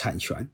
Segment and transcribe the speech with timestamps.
[0.00, 0.48] 产权。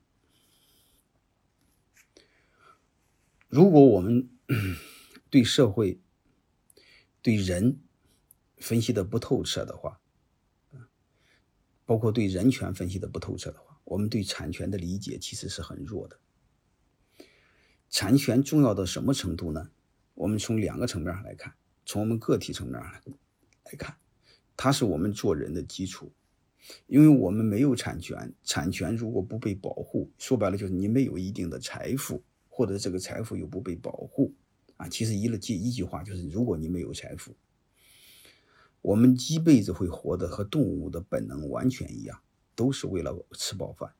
[3.47, 4.29] 如果我们
[5.31, 6.01] 对社会、
[7.21, 7.79] 对人
[8.57, 10.01] 分析的不透彻的话，
[11.85, 16.19] 包括对人权分析的不透彻的话，我们对产权的理解其实是很弱的。
[17.89, 19.71] 产权重要到什么程度呢？
[20.15, 21.55] 我们从两个层面上来看，
[21.85, 23.01] 从我们个体层面上来
[23.79, 23.97] 看，
[24.57, 26.11] 它是我们做人的基础。
[26.87, 32.23] 因为我们没有产权，产权如果不被保护，说白了就是你没有一定的财富。
[32.49, 34.33] 或者这个财富又不被保护，
[34.77, 37.35] 啊，其实一了记一句话就是：如果你没有财富，
[38.81, 42.19] 我们一辈子会活得和动物的本能完全一样，
[42.55, 43.93] 都是为了吃饱饭。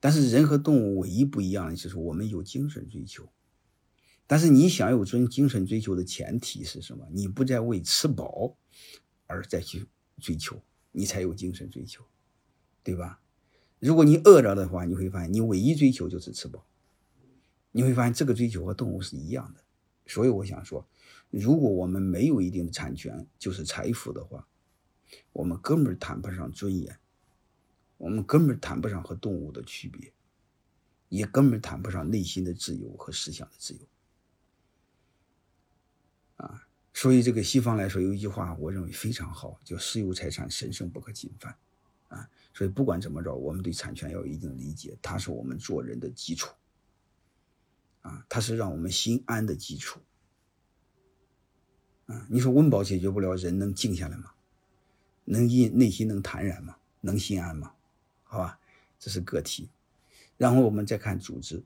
[0.00, 3.28] 但是人和动物唯一不一样的就是我们有精神追求。
[4.26, 7.06] 但是你想有尊精神追求的前提是什么？
[7.12, 8.56] 你不再为吃饱
[9.26, 9.86] 而再去
[10.18, 12.04] 追求，你才有精神追求，
[12.84, 13.20] 对吧？
[13.80, 16.64] 如果你饿着的话，你会发现你唯一追求就是吃饱。
[17.72, 19.60] 你会发现这个追求和动物是一样的，
[20.06, 20.86] 所以我想说，
[21.30, 24.46] 如果我们没有一定的产权，就是财富的话，
[25.32, 26.98] 我们根本谈不上尊严，
[27.96, 30.12] 我们根本谈不上和动物的区别，
[31.08, 33.80] 也根本谈不上内心的自由和思想的自由。
[36.36, 41.56] 啊，所以这个西方来说有一句话，我认为非常好，叫“私有财产神圣不可侵犯”。
[42.08, 46.54] 啊，所以不管怎么着，我们对产权要有一定理解，它是我们做人的基础。
[48.02, 50.00] 啊，它是让我们心安的基础。
[52.06, 54.32] 啊，你说温饱解决不了，人能静下来吗？
[55.24, 56.76] 能因内心能坦然吗？
[57.00, 57.74] 能心安吗？
[58.24, 58.60] 好吧，
[58.98, 59.70] 这是个体。
[60.36, 61.64] 然后我们再看组织。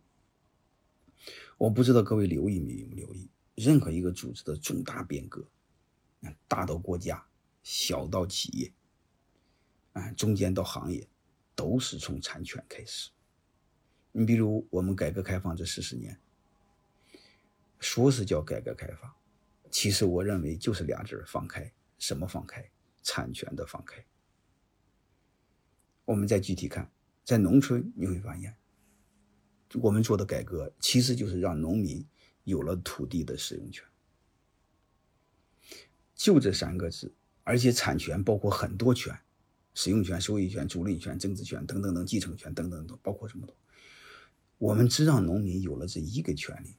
[1.59, 5.45] 我不知道各位留意没有留意，任何一个组织的重大变革，
[6.47, 7.27] 大到国家，
[7.65, 8.73] 小到企业，
[9.95, 11.09] 啊，中间到行业，
[11.57, 13.11] 都是从产权开始。
[14.13, 16.17] 你比如我们改革开放这四十年。
[17.79, 19.15] 说是叫改革开放，
[19.71, 21.71] 其实我认为就是俩字放开。
[21.99, 22.71] 什么放开？
[23.03, 24.03] 产权的放开。
[26.07, 26.91] 我们再具体看，
[27.23, 28.57] 在农村你会发现，
[29.75, 32.05] 我们做的改革其实就是让农民
[32.47, 33.85] 有了土地的使用权，
[36.15, 37.13] 就这三个字。
[37.43, 39.17] 而且产权包括很多权，
[39.75, 43.55] 使用权、收益权、租赁权、增值权等等等，继承权等等等，包括什么多。
[44.59, 46.75] 我们只让农民有了这一个权利。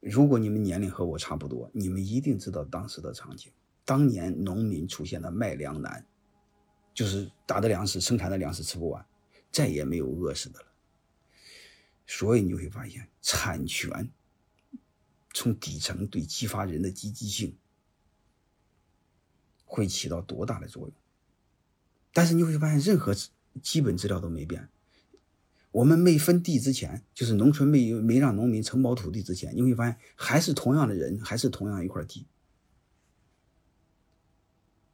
[0.00, 3.52] 如果你们年龄和我差不多，你们一定知道当时的场景。
[3.84, 6.06] 当年农民出现了卖粮难，
[6.94, 9.04] 就是打的粮食、生产的粮食吃不完，
[9.50, 10.69] 再也没有饿死的了。
[12.12, 14.10] 所以你会发现，产权
[15.32, 17.56] 从底层对激发人的积极性
[19.64, 20.92] 会起到多大的作用。
[22.12, 23.14] 但是你会发现，任何
[23.62, 24.68] 基本资料都没变。
[25.70, 32.26] 我们没分地之前，就是农村没有没让农民承包土地之前，你会发现还是同样的人，还是同样一块地，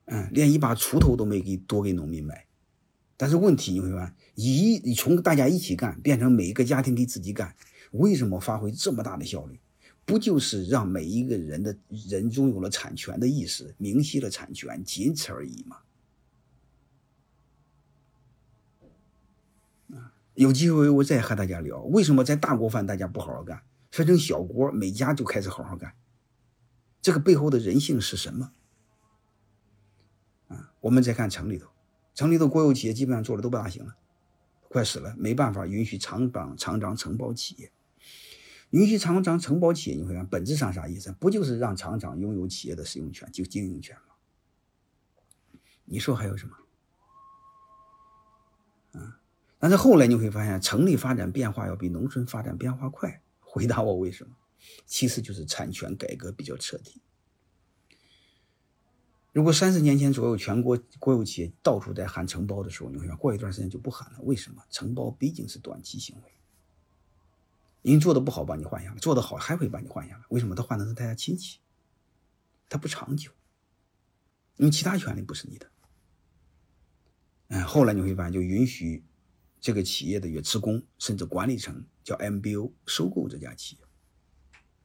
[0.05, 2.46] 嗯，连一把锄头都没给多给农民买。
[3.17, 7.55] 但是问题你会发现，一从大家一起干变成每一个家庭给自己干，
[7.93, 9.59] 为什么发挥这么大的效率？
[10.05, 15.79] 不就是让每一个人的人拥有了产权的意识，明晰了产权，仅此而已吗？
[20.35, 25.95] 有机会我再和大家聊，为什么在大锅饭大家不好好干，分成小锅，每家就开始好好干，
[27.01, 28.53] 这个背后的人性是什么？
[30.49, 31.67] 啊，我们再看城里头，
[32.17, 33.95] 城里的国有企业基本上做的都不大行了，
[34.71, 37.71] 快死了，没办法允许厂长厂长承包企业，
[38.71, 41.13] 允许厂长承包企业，你会看本质上啥意思？
[41.21, 44.15] 不就是让厂长拥有企业的使用权，就经营权吗？
[45.85, 46.57] 你说还有什么？
[48.99, 49.21] 啊？
[49.59, 53.21] 但是后来你会发现，城里发展变化要比农村发展变化快。
[53.41, 54.35] 回答我为什么？
[54.87, 57.03] 其实就是产权改革比较彻底。
[59.37, 64.19] 如果三十年前左右全国国有企业到处在喊承包的时候，你会发现过一段时间就不喊了。
[64.23, 64.65] 为什么？
[64.71, 66.33] 承包毕竟是短期行为，
[67.83, 70.25] 人做的不好把你换下来，做的好还会把你换下来。
[70.31, 70.55] 为什么？
[70.55, 71.59] 他换的是他家亲戚，
[72.71, 73.31] 他不长久，
[74.57, 75.71] 因为其他权利不是你的。
[77.49, 79.05] 嗯，后来你会发现就允许。
[79.59, 83.86] 这个企业的员工甚至管理层叫 MBO 收购这家企业，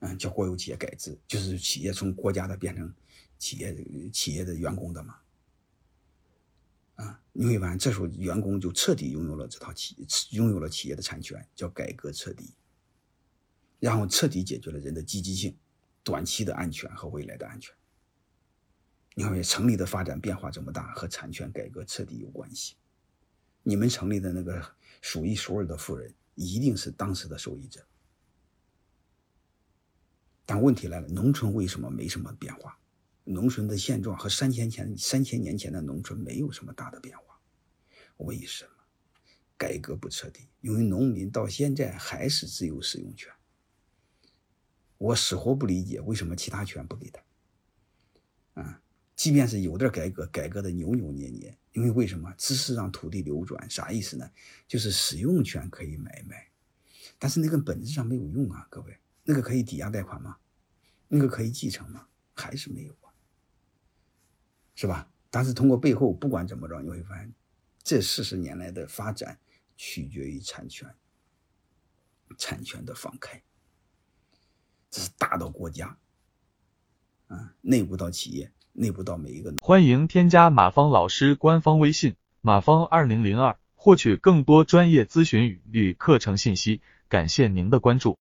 [0.01, 2.92] 嗯，叫国有企业改制，就是企业从国家的变成
[3.38, 5.15] 企业企业的员工的嘛，
[6.95, 12.56] 啊，你会发现这时候员工就彻底拥有了这套企业，拥有了企业的产权，叫改革彻底，
[13.80, 15.56] 然后彻底解决了人的积极性、
[16.04, 17.71] 短期的安全和未来的安全。
[19.13, 22.75] 你看，城里的发展变化这么大，和产权改革彻底有关系。
[23.62, 24.65] 你们城里的那个
[25.00, 27.86] 数一数二的富人，一定是当时的受益者。
[30.51, 32.77] 但问题来了，农村为什么没什么变化？
[33.24, 37.39] 农村的现状和三千前三千年前的农村没有什么大的变化，
[38.18, 38.71] 为什么？
[39.57, 43.31] 改革不彻底，因为农民到现在还是只有使用权。
[44.98, 48.62] 我死活不理解为什么其他权不给他。
[48.62, 48.81] 啊，
[49.15, 52.36] 即便是有点改革，改革的扭扭捏捏，因为为什么？
[52.38, 54.30] 只是让土地流转，啥意思呢？
[54.68, 56.50] 就是使用权可以买卖，
[57.18, 58.97] 但是那个本质上没有用啊，各位，
[59.31, 60.36] 那个可以抵押贷款吗？
[61.07, 62.06] 那个可以继承吗？
[62.33, 63.07] 还是没有啊，
[64.75, 65.10] 是吧？
[65.30, 67.31] 但是通过背后，不管怎么着，你会发现，
[67.81, 69.39] 这四十年来的发展。
[69.78, 70.94] 取决于产权，
[72.38, 73.42] 产权的放开，
[74.92, 75.98] 这是大到国家，
[77.28, 79.51] 啊，内部到企业，内部到每一个。
[79.60, 86.81] 欢迎添加马芳老师官方微信马芳二零零二，获取更多专业咨询与课程信息。
[87.10, 88.19] 感谢您的关注。